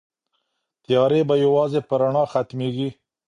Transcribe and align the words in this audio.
تيارې 0.83 1.21
به 1.27 1.35
يوازې 1.45 1.79
په 1.87 1.93
رڼا 2.01 2.23
ختميږي. 2.31 2.89